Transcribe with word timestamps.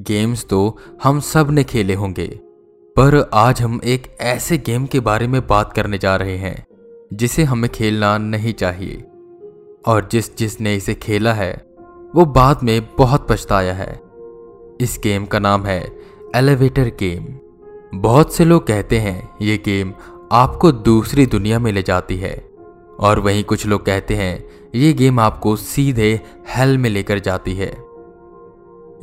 Games 0.00 0.44
तो 0.44 0.76
हम 1.02 1.20
सबने 1.20 1.64
खेले 1.64 1.94
होंगे, 1.94 2.26
पर 2.96 3.30
आज 3.34 3.62
हम 3.62 3.80
एक 3.84 4.16
ऐसे 4.20 4.58
गेम 4.58 4.86
के 4.86 5.00
बारे 5.00 5.26
में 5.28 5.46
बात 5.46 5.72
करने 5.72 5.98
जा 5.98 6.16
रहे 6.16 6.36
हैं, 6.36 6.66
जिसे 7.12 7.44
हमें 7.44 7.70
खेलना 7.70 8.18
नहीं 8.18 8.52
चाहिए। 8.52 9.04
और 9.86 10.08
जिस 10.12 10.36
जिसने 10.36 10.74
इसे 10.76 10.94
खेला 10.94 11.32
है, 11.32 11.66
वो 12.14 12.24
बाद 12.24 12.60
में 12.62 12.88
बहुत 12.98 13.26
पछताया 13.30 13.74
है। 13.74 14.00
इस 14.80 15.00
गेम 15.02 15.26
का 15.26 15.38
नाम 15.38 15.66
है 15.66 15.96
एलिवेटर 16.36 16.92
गेम। 17.00 17.26
बहुत 17.98 18.34
से 18.34 18.44
लोग 18.44 18.66
कहते 18.66 18.98
हैं, 18.98 19.36
ये 19.42 19.56
गेम 19.56 19.92
आपको 20.32 20.72
दूसरी 20.72 21.26
दुनिया 21.26 21.58
में 21.58 21.72
ले 21.72 21.82
जाती 21.82 22.16
है। 22.16 22.48
और 23.00 23.18
वहीं 23.18 23.44
कुछ 23.44 23.66
लोग 23.66 23.86
कहते 23.86 24.14
हैं, 24.14 24.44
ये 24.74 24.92
गेम 24.92 25.20
आपको 25.20 25.56
सीधे 25.56 26.20
हेल 26.56 26.78
में 26.78 26.90
लेकर 26.90 27.18
जाती 27.18 27.54
है। 27.54 27.89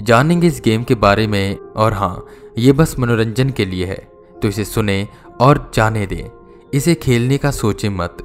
जानेंगे 0.01 0.47
इस 0.47 0.61
गेम 0.65 0.83
के 0.83 0.95
बारे 0.95 1.27
में, 1.27 1.57
और 1.57 1.93
हाँ 1.93 2.25
ये 2.57 2.71
बस 2.71 2.99
मनोरंजन 2.99 3.49
के 3.49 3.65
लिए 3.65 3.85
है। 3.85 4.07
तो 4.41 4.47
इसे 4.47 4.65
सुने 4.65 5.07
और 5.41 5.71
जाने 5.73 6.05
दें। 6.05 6.29
इसे 6.73 6.95
खेलने 6.95 7.38
का 7.38 7.51
सोचे 7.51 7.89
मत। 7.89 8.17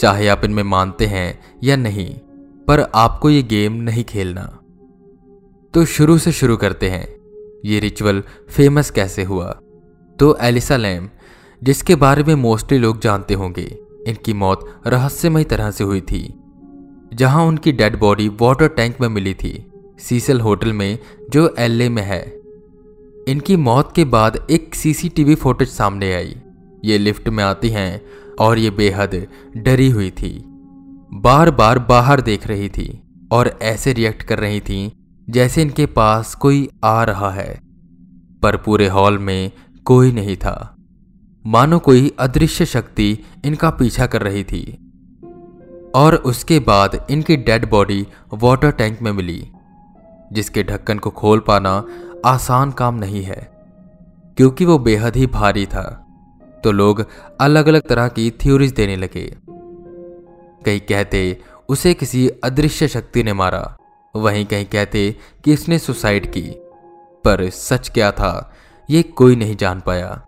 चाहे 0.00 0.28
आप 0.28 0.44
इनमें 0.44 0.62
मानते 0.62 1.06
हैं 1.06 1.40
या 1.62 1.76
नहीं, 1.76 2.14
पर 2.68 2.80
आपको 2.94 3.30
ये 3.30 3.42
गेम 3.42 3.72
नहीं 3.72 4.04
खेलना। 4.04 4.58
तो 5.74 5.84
शुरू 5.84 6.18
से 6.18 6.32
शुरू 6.32 6.56
करते 6.56 6.90
हैं। 6.90 7.16
ये 7.64 7.80
रिचुअल 7.80 8.22
फ़ेमस 8.48 8.90
कैसे 8.90 9.22
हुआ? 9.22 9.60
तो 10.18 10.36
एलिसा 10.40 10.76
लैम 10.76 11.08
जिसके 11.62 11.94
बारे 11.94 12.22
में 12.22 12.34
मोस्टली 12.34 12.78
लोग 12.78 13.00
जानते 13.00 13.34
होंगे, 13.34 13.78
इनकी 14.08 14.32
मौत 14.32 14.82
रहस्यमय 14.86 15.44
तरह 15.44 15.70
से 15.70 15.84
हुई 15.84 16.00
थी, 16.00 16.34
जहाँ 17.14 17.44
उनकी 17.44 17.72
डेड 17.72 17.98
बॉडी 17.98 18.28
वाटर 18.28 18.68
टैंक 18.68 19.00
में 19.00 19.08
मिली 19.08 19.34
थी। 19.34 19.72
सीसल 19.98 20.40
होटल 20.40 20.72
में, 20.72 20.98
जो 21.30 21.54
एलए 21.58 21.88
में 21.88 22.02
है। 22.02 22.40
इनकी 23.28 23.56
मौत 23.56 23.92
के 23.96 24.04
बाद 24.04 24.46
एक 24.50 24.74
सीसीटीवी 24.74 25.34
फुटेज 25.34 25.68
सामने 25.68 26.14
आई। 26.14 26.36
ये 26.84 26.98
लिफ्ट 26.98 27.28
में 27.28 27.44
आती 27.44 27.68
हैं 27.68 28.02
और 28.40 28.58
ये 28.58 28.70
बेहद 28.70 29.26
डरी 29.56 29.90
हुई 29.90 30.10
थी। 30.10 30.44
बार 31.12 31.50
बार 31.50 31.78
बाहर 31.78 32.20
देख 32.20 32.46
रही 32.46 32.68
थी 32.68 33.02
और 33.32 33.58
ऐसे 33.62 33.92
रिएक्ट 33.92 34.22
कर 34.22 34.38
रही 34.38 34.60
थी, 34.60 34.92
जैसे 35.30 35.62
इनके 35.62 35.86
पास 35.86 36.34
कोई 36.34 36.68
आ 36.84 37.04
रहा 37.04 37.30
है। 37.30 37.60
पर 38.42 38.56
पूरे 38.56 38.88
हॉल 38.88 39.18
में 39.18 39.52
कोई 39.84 40.12
नहीं 40.12 40.36
था। 40.36 40.76
मानो 41.46 41.78
कोई 41.78 42.12
अदृश्य 42.18 42.66
शक्ति 42.66 43.18
इनका 43.44 43.70
पीछा 43.70 44.06
कर 44.06 44.22
रही 44.22 44.44
थी। 44.44 44.78
और 45.94 46.14
उसके 46.14 46.58
बाद 46.58 47.06
इनकी 47.10 47.36
डेड 47.36 47.70
बॉडी 47.70 48.06
वाटर 48.34 48.70
टैंक 48.70 49.02
में 49.02 49.12
मिली। 49.12 49.50
जिसके 50.32 50.62
ढक्कन 50.62 50.98
को 50.98 51.10
खोल 51.10 51.40
पाना 51.40 51.84
आसान 52.24 52.70
काम 52.70 52.94
नहीं 52.94 53.22
है, 53.22 53.40
क्योंकि 54.36 54.64
वो 54.64 54.78
बेहद 54.78 55.16
ही 55.16 55.26
भारी 55.26 55.66
था। 55.66 56.02
तो 56.64 56.72
लोग 56.72 57.04
अलग 57.40 57.66
अलग 57.66 57.88
तरह 57.88 58.08
की 58.08 58.30
थ्योरीज 58.30 58.72
देने 58.72 58.96
लगे। 58.96 59.26
कई 60.64 60.78
कहते 60.78 61.38
उसे 61.68 61.94
किसी 61.94 62.28
अदृश्य 62.44 62.88
शक्ति 62.88 63.22
ने 63.22 63.32
मारा, 63.32 63.76
वहीं 64.14 64.44
कहीं 64.46 64.66
कहते 64.66 65.16
कि 65.44 65.52
इसने 65.52 65.78
सुसाइड 65.78 66.30
की, 66.32 66.42
पर 67.24 67.48
सच 67.50 67.88
क्या 67.88 68.10
था, 68.12 68.52
ये 68.90 69.02
कोई 69.02 69.36
नहीं 69.36 69.56
जान 69.56 69.80
पाया। 69.80 70.22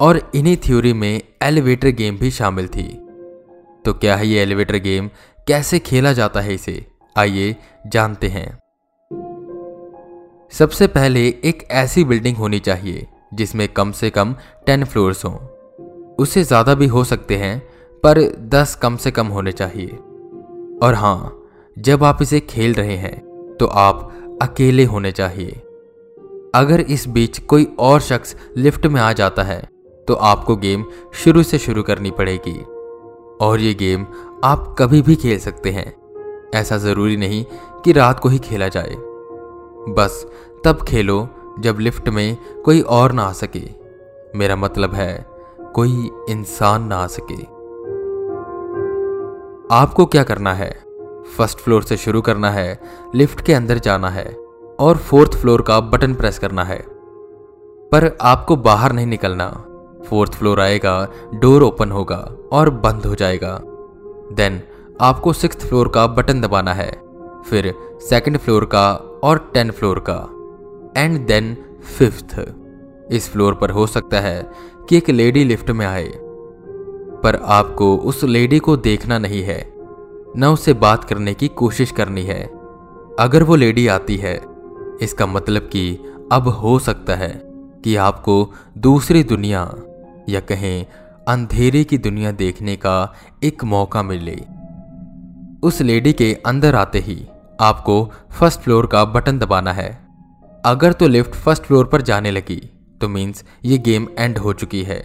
और 0.00 0.30
इन्हीं 0.34 0.56
थ्योरी 0.56 0.92
में 0.92 1.22
एलिवेटर 1.42 1.88
गेम 1.88 2.16
भी 2.18 2.30
शामिल 2.30 2.68
थी। 2.68 2.88
तो 3.84 3.92
क्या 3.92 4.16
है 4.16 4.26
ये 4.26 4.42
एलिवेटर 4.42 4.76
गेम 4.76 5.10
कैसे 5.48 5.78
खेला 5.78 6.12
जाता 6.12 6.40
है 6.40 6.54
इसे? 6.54 6.86
आइए 7.16 7.56
जानते 7.86 8.28
हैं। 8.28 8.58
सबसे 10.52 10.86
पहले 10.86 11.26
एक 11.44 11.66
ऐसी 11.72 12.04
बिल्डिंग 12.04 12.36
होनी 12.36 12.58
चाहिए, 12.60 13.06
जिसमें 13.34 13.66
कम 13.68 13.90
से 13.92 14.10
कम 14.10 14.34
टेन 14.66 14.84
फ्लोर्स 14.84 15.24
हों। 15.24 15.36
उससे 16.16 16.42
ज़्यादा 16.44 16.74
भी 16.74 16.86
हो 16.86 17.02
सकते 17.04 17.36
हैं, 17.36 17.58
पर 18.04 18.20
दस 18.48 18.74
कम 18.74 18.96
से 18.96 19.10
कम 19.10 19.26
होने 19.26 19.52
चाहिए। 19.52 19.88
और 20.82 20.94
हाँ 20.94 21.34
जब 21.76 22.04
आप 22.04 22.22
इसे 22.22 22.40
खेल 22.40 22.74
रहे 22.74 22.96
हैं 22.96 23.16
तो 23.56 23.66
आप 23.66 24.38
अकेले 24.42 24.84
होने 24.84 25.12
चाहिए। 25.12 25.50
अगर 26.54 26.80
इस 26.80 27.06
बीच 27.08 27.38
कोई 27.40 27.66
और 27.78 28.00
शख्स 28.00 28.36
लिफ्ट 28.56 28.86
में 28.86 29.00
आ 29.00 29.12
जाता 29.12 29.42
है 29.42 29.60
तो 30.08 30.14
आपको 30.14 30.56
गेम 30.56 30.84
शुरू 31.14 31.42
से 31.42 31.58
शुरू 31.58 31.82
करनी 31.82 32.10
पड़ेगी। 32.12 32.58
और 33.40 33.60
ये 33.60 33.74
गेम 33.74 34.06
आप 34.44 34.74
कभी 34.78 35.02
भी 35.02 35.16
खेल 35.16 35.38
सकते 35.38 35.70
हैं। 35.70 35.92
ऐसा 36.54 36.76
ज़रूरी 36.78 37.16
नहीं 37.16 37.44
कि 37.84 37.92
रात 37.92 38.20
को 38.20 38.28
ही 38.28 38.38
खेला 38.38 38.68
जाए। 38.68 38.96
बस, 39.94 40.26
तब 40.64 40.82
खेलो 40.82 41.28
जब 41.60 41.76
लिफ्ट 41.80 42.08
में 42.08 42.36
कोई 42.64 42.80
और 42.80 43.12
ना 43.12 43.22
आ 43.22 43.32
सके। 43.32 43.68
मेरा 44.38 44.56
मतलब 44.56 44.94
है, 44.94 45.26
कोई 45.74 46.10
इंसान 46.30 46.82
ना 46.82 46.96
आ 46.96 47.06
सके। 47.06 47.58
आपको 49.74 50.06
क्या 50.06 50.22
करना 50.22 50.54
है? 50.54 50.84
फ़र्स्ट 51.36 51.58
फ्लोर 51.58 51.82
से 51.82 51.96
शुरू 51.96 52.20
करना 52.20 52.50
है, 52.50 52.80
लिफ्ट 53.14 53.40
के 53.40 53.54
अंदर 53.54 53.78
जाना 53.78 54.10
है, 54.10 54.36
और 54.80 54.96
फोर्थ 54.96 55.36
फ्लोर 55.36 55.62
का 55.62 55.80
बटन 55.80 56.14
प्रेस 56.14 56.38
करना 56.38 56.64
है। 56.64 56.84
पर 57.92 58.18
आपको 58.20 58.56
बाहर 58.56 58.92
नहीं 58.92 59.06
निकलना। 59.06 59.64
फोर्थ 60.10 60.34
फ्लोर 60.34 60.60
आएगा, 60.60 61.08
डोर 61.34 61.62
ओपन 61.62 61.90
होगा, 61.90 62.32
और 62.52 62.70
बंद 62.70 63.06
हो 63.06 63.14
जाएगा। 63.14 63.60
देन, 64.32 64.62
आपको 65.00 65.32
सिक्स 65.32 65.56
फ्लोर 65.56 65.88
का 65.88 66.06
बटन 66.06 66.40
दबाना 66.40 66.72
है। 66.74 67.02
फिर 67.50 67.74
सेकंड 68.00 68.38
फ्लोर 68.38 68.64
का 68.64 69.07
और 69.22 69.50
टेन 69.54 69.70
फ्लोर 69.70 70.04
का। 70.10 70.18
And 71.00 71.26
then 71.26 71.56
fifth. 71.98 72.40
इस 73.12 73.28
फ्लोर 73.28 73.54
पर 73.54 73.70
हो 73.70 73.86
सकता 73.86 74.20
है 74.20 74.50
कि 74.88 74.96
एक 74.96 75.10
लेडी 75.10 75.44
लिफ्ट 75.44 75.70
में 75.70 75.86
आए। 75.86 76.12
पर 77.22 77.36
आपको 77.36 77.96
उस 77.96 78.24
लेडी 78.24 78.58
को 78.58 78.76
देखना 78.76 79.18
नहीं 79.18 79.42
है, 79.42 79.72
न 80.36 80.50
उससे 80.52 80.72
बात 80.72 81.04
करने 81.04 81.34
की 81.34 81.48
कोशिश 81.48 81.90
करनी 81.90 82.22
है। 82.22 82.44
अगर 83.20 83.42
वो 83.42 83.56
लेडी 83.56 83.86
आती 83.86 84.16
है, 84.16 84.40
इसका 85.02 85.26
मतलब 85.26 85.62
कि 85.62 85.98
अब 86.32 86.48
हो 86.48 86.78
सकता 86.78 87.14
है 87.14 87.42
कि 87.84 87.96
आपको 87.96 88.52
दूसरी 88.78 89.24
दुनिया 89.24 89.74
या 90.28 90.40
कहें 90.40 90.86
अंधेरे 91.28 91.84
की 91.84 91.98
दुनिया 91.98 92.32
देखने 92.32 92.76
का 92.76 93.14
एक 93.44 93.64
मौका 93.64 94.02
मिले। 94.02 94.40
उस 95.62 95.80
लेडी 95.80 96.12
के 96.12 96.36
अंदर 96.46 96.74
आते 96.74 96.98
ही 96.98 97.26
आपको 97.60 98.04
फ़र्स्ट 98.30 98.60
फ्लोर 98.60 98.86
का 98.86 99.04
बटन 99.04 99.38
दबाना 99.38 99.72
है। 99.72 99.88
अगर 100.64 100.92
तो 100.92 101.06
लिफ्ट 101.08 101.34
फ़र्स्ट 101.34 101.62
फ्लोर 101.62 101.86
पर 101.86 102.02
जाने 102.02 102.30
लगी 102.30 102.60
तो 103.00 103.08
मीन्स 103.08 103.44
ये 103.64 103.78
गेम 103.78 104.06
एंड 104.18 104.38
हो 104.38 104.52
चुकी 104.52 104.82
है। 104.82 104.98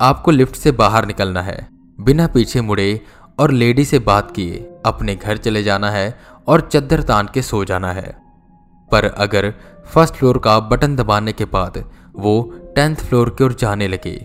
आपको 0.00 0.30
लिफ्ट 0.30 0.56
से 0.56 0.72
बाहर 0.72 1.06
निकलना 1.06 1.42
है। 1.42 1.56
बिना 1.98 2.26
पीछे 2.26 2.60
मुड़े 2.60 3.00
और 3.38 3.50
लेडी 3.50 3.84
से 3.84 3.98
बात 3.98 4.30
किए, 4.30 4.56
अपने 4.86 5.14
घर 5.16 5.36
चले 5.36 5.62
जाना 5.62 5.90
है 5.90 6.18
और 6.48 6.68
चद्दर 6.72 7.02
तान 7.02 7.28
के 7.34 7.42
सो 7.42 7.64
जाना 7.64 7.92
है। 7.92 8.14
पर 8.90 9.04
अगर 9.04 9.52
फ़र्स्ट 9.86 10.14
फ्लोर 10.14 10.38
का 10.38 10.58
बटन 10.60 10.96
दबाने 10.96 11.32
के 11.32 11.44
बाद 11.44 11.82
वो 12.16 12.40
टेंथ 12.76 12.96
फ्लोर 12.96 13.30
की 13.30 13.44
ओर 13.44 13.52
जाने 13.52 13.88
लगे 13.88 14.16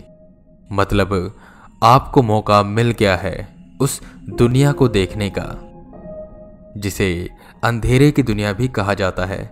मतलब 0.70 1.34
आपको 1.82 2.22
मौका 2.22 2.62
मिल 2.62 2.90
गया 2.90 3.16
है 3.16 3.36
उस 3.80 4.00
दुनिया 4.30 4.72
को 4.72 4.88
देखने 4.88 5.30
का। 5.30 5.46
जिसे 6.76 7.28
अंधेरे 7.64 8.10
की 8.10 8.22
दुनिया 8.22 8.52
भी 8.52 8.68
कहा 8.68 8.94
जाता 8.94 9.24
है। 9.24 9.44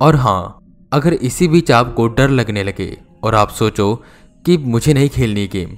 और 0.00 0.16
हाँ 0.16 0.58
अगर 0.92 1.12
इसी 1.12 1.48
बीच 1.48 1.70
आपको 1.70 2.08
डर 2.08 2.28
लगने 2.28 2.62
लगे 2.62 2.96
और 3.24 3.34
आप 3.34 3.50
सोचो 3.50 3.94
कि 4.44 4.56
मुझे 4.56 4.94
नहीं 4.94 5.08
खेलनी 5.08 5.46
गेम 5.46 5.76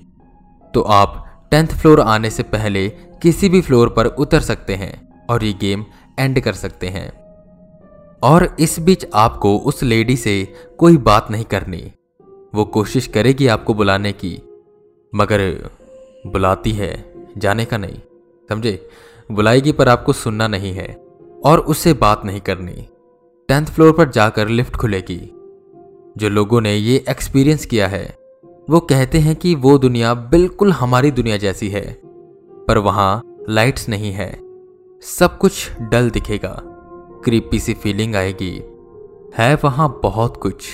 तो 0.74 0.80
आप 0.80 1.24
टेंथ 1.50 1.68
फ्लोर 1.68 2.00
आने 2.00 2.30
से 2.30 2.42
पहले 2.42 2.88
किसी 3.22 3.48
भी 3.48 3.60
फ्लोर 3.60 3.88
पर 3.88 4.06
उतर 4.06 4.40
सकते 4.40 4.74
हैं 4.74 5.26
और 5.30 5.44
ये 5.44 5.52
गेम 5.52 5.84
एंड 6.18 6.40
कर 6.40 6.52
सकते 6.52 6.86
हैं। 6.86 7.08
और 8.22 8.56
इस 8.60 8.78
बीच 8.80 9.06
आपको 9.14 9.58
उस 9.58 9.82
लेडी 9.82 10.16
से 10.16 10.54
कोई 10.78 10.96
बात 10.96 11.30
नहीं 11.30 11.44
करनी। 11.44 11.92
वो 12.54 12.64
कोशिश 12.64 13.06
करेगी 13.06 13.46
आपको 13.46 13.74
बुलाने 13.74 14.12
की, 14.12 14.34
मगर 15.14 15.70
बुलाती 16.26 16.72
है 16.72 17.12
जाने 17.38 17.64
का 17.64 17.78
नहीं, 17.78 18.00
समझे? 18.48 18.88
बुलाएगी 19.32 19.72
पर 19.72 19.88
आपको 19.88 20.12
सुनना 20.12 20.48
नहीं 20.48 20.72
है 20.72 21.06
और 21.44 21.58
उससे 21.58 21.92
बात 21.92 22.24
नहीं 22.24 22.40
करनी। 22.40 22.88
टेंथ 23.48 23.66
फ्लोर 23.66 23.92
पर 23.92 24.08
जाकर 24.08 24.48
लिफ्ट 24.48 24.76
खुलेगी। 24.76 25.34
जो 26.18 26.28
लोगों 26.28 26.60
ने 26.60 26.74
ये 26.74 27.04
एक्सपीरियंस 27.08 27.66
किया 27.66 27.88
है, 27.88 28.18
वो 28.70 28.80
कहते 28.80 29.18
हैं 29.18 29.36
कि 29.36 29.54
वो 29.54 29.78
दुनिया 29.78 30.14
बिल्कुल 30.14 30.72
हमारी 30.72 31.10
दुनिया 31.10 31.36
जैसी 31.36 31.68
है, 31.68 32.00
पर 32.68 32.78
वहाँ 32.78 33.22
लाइट्स 33.48 33.88
नहीं 33.88 34.12
है। 34.12 34.40
सब 35.02 35.38
कुछ 35.38 35.72
डल 35.80 36.10
दिखेगा 36.10 36.62
क्रीपी 37.24 37.60
सी 37.60 37.74
फीलिंग 37.74 38.16
आएगी। 38.16 38.62
है 39.38 39.54
वहाँ 39.64 40.00
बहुत 40.02 40.36
कुछ, 40.36 40.68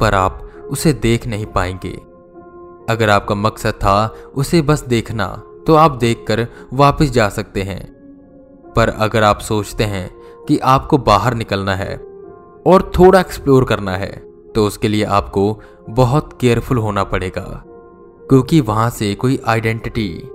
पर 0.00 0.14
आप 0.14 0.50
उसे 0.70 0.92
देख 0.92 1.26
नहीं 1.26 1.46
पाएँगे। 1.46 2.00
अगर 2.92 3.10
आपका 3.10 3.34
मकसद 3.34 3.72
था 3.72 4.14
उसे 4.34 4.62
बस 4.62 4.84
देखना 4.84 5.42
तो 5.68 5.74
आप 5.74 5.90
देखकर 5.90 6.46
वापस 6.72 7.10
जा 7.10 7.28
सकते 7.28 7.62
हैं। 7.62 7.84
पर 8.76 8.88
अगर 8.88 9.22
आप 9.22 9.38
सोचते 9.38 9.84
हैं 9.84 10.10
कि 10.48 10.58
आपको 10.58 10.98
बाहर 10.98 11.34
निकलना 11.34 11.74
है 11.74 11.96
और 12.66 12.90
थोड़ा 12.98 13.20
एक्सप्लोर 13.20 13.64
करना 13.64 13.96
है 13.96 14.10
तो 14.54 14.66
उसके 14.66 14.88
लिए 14.88 15.04
आपको 15.04 15.60
बहुत 15.90 16.38
केयरफुल 16.40 16.78
होना 16.78 17.04
पड़ेगा। 17.04 17.62
क्योंकि 17.66 18.60
वहाँ 18.60 18.90
से 18.90 19.14
कोई 19.14 19.38
आइडेंटिटी 19.46 20.30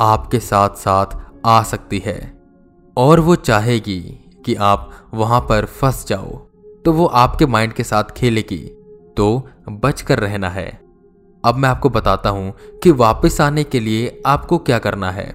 आपके 0.00 0.40
साथ 0.40 0.68
साथ 0.68 1.18
आ 1.46 1.62
सकती 1.62 1.98
है। 1.98 2.18
और 2.96 3.20
वो 3.20 3.34
चाहेगी 3.34 4.00
कि 4.46 4.54
आप 4.54 4.90
वहाँ 5.14 5.40
पर 5.40 5.64
फंस 5.64 6.06
जाओ 6.08 6.38
तो 6.84 6.92
वो 6.92 7.06
आपके 7.06 7.46
माइंड 7.46 7.72
के 7.72 7.84
साथ 7.84 8.04
खेलेगी। 8.04 8.64
तो 9.16 9.48
बच 9.68 10.02
कर 10.02 10.18
रहना 10.18 10.48
है। 10.48 10.83
अब 11.44 11.54
मैं 11.54 11.68
आपको 11.68 11.88
बताता 11.90 12.30
हूँ 12.30 12.54
कि 12.82 12.90
वापस 12.90 13.40
आने 13.40 13.64
के 13.64 13.80
लिए 13.80 14.22
आपको 14.26 14.58
क्या 14.58 14.78
करना 14.78 15.10
है। 15.10 15.28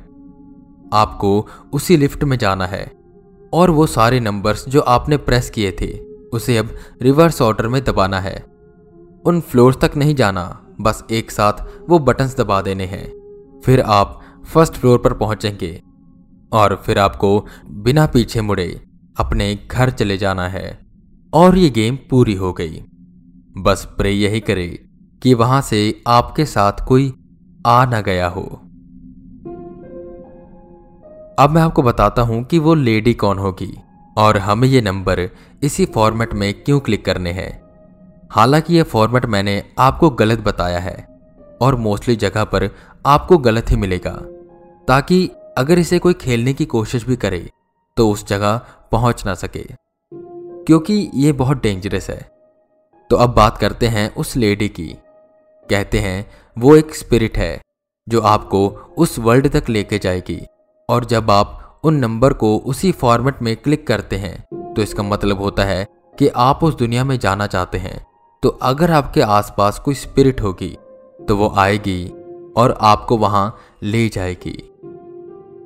आपको 0.94 1.48
उसी 1.74 1.98
लिफ्ट 1.98 2.24
में 2.24 2.38
जाना 2.38 2.66
है 2.66 2.92
और 3.54 3.70
वो 3.70 3.86
सारे 3.88 4.20
नंबर्स 4.20 4.70
जो 4.70 4.82
आपने 4.82 5.18
प्रेस 5.18 5.50
किए 5.50 5.72
थे, 5.82 5.98
उसे 6.34 6.58
अब 6.58 6.70
रिवर्स 7.02 7.42
ऑर्डर 7.42 7.68
में 7.68 7.84
दबाना 7.84 8.20
है। 8.20 8.46
उन 9.26 9.42
फ्लोर 9.42 9.76
तक 9.76 9.92
नहीं 9.98 10.16
जाना, 10.16 10.68
बस 10.82 11.04
एक 11.12 11.32
साथ 11.32 11.54
वो 11.90 12.00
बटन्स 12.00 12.38
दबा 12.38 12.62
देने 12.62 12.86
हैं। 12.86 13.62
फिर 13.66 13.82
आप 13.82 14.20
फ़र्स्ट 14.54 14.74
फ्लोर 14.74 14.98
पर 14.98 15.14
पहुँचेंगे 15.14 15.82
और 16.52 16.84
फिर 16.86 17.00
आपको 17.00 17.48
बिना 17.70 18.06
पीछे 18.06 18.42
मुड़े 18.42 18.82
अपने 19.20 19.60
घर 19.72 19.90
चले 19.90 20.18
जाना 20.18 20.48
है 20.48 20.80
और 21.34 21.58
ये 21.58 21.70
गेम 21.70 21.96
पूरी 22.10 22.34
हो 22.34 22.54
गई। 22.54 22.84
बस 23.58 23.88
प्रे 23.98 24.12
यही 24.12 24.40
करे। 24.40 24.89
कि 25.22 25.34
वहाँ 25.34 25.62
से 25.62 26.02
आपके 26.08 26.46
साथ 26.46 26.86
कोई 26.88 27.14
आ 27.68 27.86
ना 27.86 28.02
गया 28.02 28.28
हो। 28.28 28.44
अब 31.40 31.50
मैं 31.50 31.62
आपको 31.62 31.82
बताता 31.82 32.22
हूँ 32.22 32.44
कि 32.44 32.60
वो 32.60 32.74
लेडी 32.74 33.14
कौन 33.14 33.38
होगी 33.38 33.74
और 34.18 34.38
हमें 34.38 34.68
ये 34.68 34.82
नंबर 34.82 35.20
इसी 35.64 35.86
फॉर्मेट 35.86 36.34
में 36.34 36.54
क्यों 36.54 36.80
क्लिक 36.80 37.06
करने 37.06 37.32
हैं। 37.32 37.52
हालाँकि 38.32 38.76
ये 38.76 38.84
फॉर्मेट 38.84 39.26
मैंने 39.26 39.64
आपको 39.80 40.10
गलत 40.10 40.40
बताया 40.40 40.80
है 40.80 40.96
और 41.62 41.76
मोस्टली 41.76 42.16
जगह 42.16 42.44
पर 42.44 42.70
आपको 43.06 43.38
गलत 43.38 43.72
ही 43.72 43.76
मिलेगा, 43.76 44.12
ताकि 44.88 45.30
अगर 45.58 45.80
इसे 45.80 46.00
कोई 46.00 46.14
खेलने 46.14 46.54
की 46.54 46.66
कोशिश 46.66 47.06
भी 47.06 47.16
करे 47.16 47.50
तो 47.98 48.10
उस 48.12 48.28
जगह 48.28 48.62
पहुँच 48.92 49.26
ना 49.26 49.34
सके, 49.36 49.64
क्योंकि 50.12 51.10
ये 51.16 51.32
बहुत 51.34 51.62
डेंजरस 51.64 52.10
है। 52.10 52.20
तो 53.10 53.16
अब 53.16 53.34
बात 53.34 53.58
करते 53.58 53.88
हैं 53.88 54.14
उस 54.16 54.36
लेडी 54.38 54.68
की। 54.70 54.96
कहते 55.70 56.00
हैं, 56.00 56.30
वो 56.58 56.76
एक 56.76 56.96
स्पिरिट 56.96 57.38
है, 57.38 57.62
जो 58.08 58.22
आपको 58.22 58.68
उस 58.98 59.18
वर्ल्ड 59.20 59.50
तक 59.50 59.70
लेके 59.70 60.00
जाएगी। 60.00 60.40
और 60.90 61.06
जब 61.06 61.32
आप 61.32 61.82
उन 61.84 61.96
नंबर 61.96 62.34
को 62.34 62.58
उसी 62.58 62.92
फॉर्मेट 62.92 63.42
में 63.42 63.56
क्लिक 63.58 63.86
करते 63.88 64.16
हैं 64.16 64.74
तो 64.76 64.82
इसका 64.82 65.04
मतलब 65.04 65.42
होता 65.42 65.64
है 65.64 65.86
कि 66.18 66.28
आप 66.28 66.64
उस 66.64 66.76
दुनिया 66.76 67.04
में 67.04 67.18
जाना 67.20 67.48
चाहते 67.48 67.78
हैं। 67.78 68.06
तो 68.44 68.50
अगर 68.50 68.92
आपके 68.92 69.22
आसपास 69.22 69.80
कोई 69.80 69.96
स्पिरिट 69.96 70.42
होगी 70.42 70.78
तो 71.28 71.36
वो 71.38 71.50
आएगी 71.58 72.08
और 72.58 72.78
आपको 72.82 73.18
वहाँ 73.18 73.58
ले 73.84 74.08
जाएगी। 74.10 74.58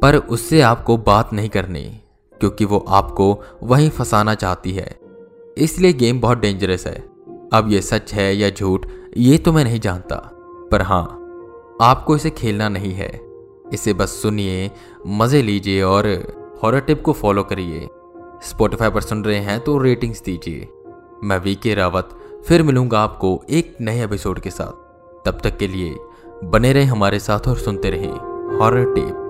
पर 0.02 0.16
उससे 0.16 0.62
आपको 0.62 0.98
बात 0.98 1.34
नहीं 1.34 1.50
करनी, 1.50 1.84
क्योंकि 2.42 2.66
वो 2.66 2.86
आपको 2.90 3.28
वहीं 3.64 3.90
फंसाना 3.90 4.36
चाहती 4.36 4.72
है। 4.72 4.96
इसलिए 5.58 5.94
गेम 5.94 6.20
बहुत 6.22 6.40
डेंजरस 6.40 6.86
है। 6.88 6.98
अब 7.54 7.68
ये 7.70 7.82
सच 7.82 8.14
है 8.14 8.36
या 8.36 8.50
झूठ 8.50 8.88
ये 9.18 9.38
तो 9.38 9.52
मैं 9.52 9.64
नहीं 9.64 9.80
जानता, 9.80 10.16
पर 10.72 10.82
हाँ 10.82 11.04
आपको 11.82 12.16
इसे 12.16 12.30
खेलना 12.30 12.70
नहीं 12.70 12.94
है। 12.94 13.10
इसे 13.74 13.94
बस 13.94 14.10
सुनिए, 14.22 14.72
मज़े 15.08 15.42
लीजिए 15.42 15.82
और 15.84 16.08
हॉरर 16.64 16.80
टिप 16.80 17.02
को 17.02 17.14
फॉलो 17.14 17.44
करिए। 17.44 17.88
स्पॉटिफाई 18.44 18.90
पर 18.90 19.02
सुन 19.02 19.24
रहे 19.24 19.40
हैं 19.40 19.60
तो 19.60 19.78
रेटिंग्स 19.78 20.22
दीजिए। 20.24 20.68
मैं 21.24 21.40
वी 21.40 21.56
के 21.56 21.74
रावत 21.76 22.10
फिर 22.48 22.64
मिलूँगा 22.64 23.00
आपको 23.00 23.40
एक 23.50 23.76
नए 23.82 24.04
एपिसोड 24.04 24.40
के 24.40 24.50
साथ। 24.50 25.26
तब 25.26 25.40
तक 25.44 25.58
के 25.58 25.68
लिए 25.68 25.96
बने 26.44 26.74
रहे 26.74 26.86
हमारे 26.86 27.20
साथ 27.20 27.48
और 27.48 27.58
सुनते 27.58 27.90
रहे 27.90 28.08
हॉरर 28.58 28.94
टिप 28.94 29.23